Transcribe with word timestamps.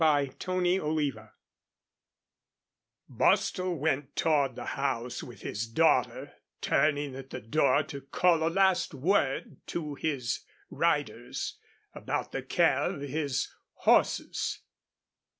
CHAPTER 0.03 0.65
II 0.65 1.11
Bostil 3.07 3.75
went 3.77 4.15
toward 4.15 4.55
the 4.55 4.65
house 4.73 5.21
with 5.21 5.41
his 5.43 5.67
daughter, 5.67 6.33
turning 6.59 7.15
at 7.15 7.29
the 7.29 7.39
door 7.39 7.83
to 7.83 8.01
call 8.01 8.41
a 8.41 8.49
last 8.49 8.95
word 8.95 9.57
to 9.67 9.93
his 9.93 10.43
riders 10.71 11.59
about 11.93 12.31
the 12.31 12.41
care 12.41 12.91
of 12.95 13.01
his 13.01 13.53
horses. 13.73 14.61